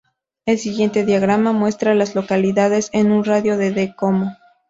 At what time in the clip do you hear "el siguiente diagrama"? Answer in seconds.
0.47-1.51